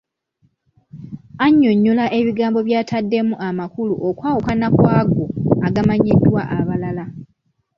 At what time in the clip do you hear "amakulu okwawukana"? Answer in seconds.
3.47-4.67